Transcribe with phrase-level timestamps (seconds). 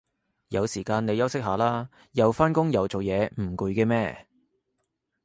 [0.47, 4.25] 有時間你休息下啦，又返工又做嘢唔攰嘅咩